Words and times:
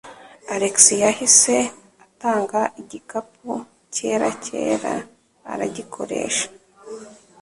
Alex 0.55 0.75
yahise 1.03 1.55
atanga 2.05 2.59
igikapu 2.81 3.51
cyera 3.93 4.29
cyera 4.45 4.93
aragikoresha. 5.51 6.47